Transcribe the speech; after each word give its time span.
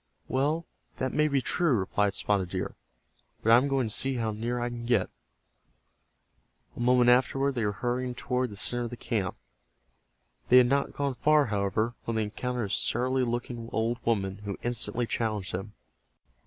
"Well, 0.27 0.65
that 0.97 1.13
may 1.13 1.27
be 1.27 1.43
true," 1.43 1.73
replied 1.73 2.15
Spotted 2.15 2.49
Deer. 2.49 2.75
"But 3.43 3.51
I 3.51 3.57
am 3.57 3.67
going 3.67 3.87
to 3.87 3.93
see 3.93 4.15
how 4.15 4.31
near 4.31 4.59
I 4.59 4.69
can 4.69 4.87
get." 4.87 5.11
A 6.75 6.79
moment 6.79 7.11
afterward 7.11 7.53
they 7.53 7.63
were 7.63 7.71
hurrying 7.71 8.15
toward 8.15 8.49
the 8.49 8.55
center 8.57 8.85
of 8.85 8.89
the 8.89 8.97
camp. 8.97 9.35
They 10.49 10.57
had 10.57 10.65
not 10.65 10.93
gone 10.93 11.13
far, 11.13 11.45
however, 11.45 11.93
when 12.05 12.15
they 12.15 12.23
encountered 12.23 12.63
a 12.65 12.69
surly 12.71 13.21
looking 13.23 13.69
old 13.71 13.99
woman 14.03 14.39
who 14.39 14.57
instantly 14.63 15.05
challenged 15.05 15.51
them. 15.51 15.73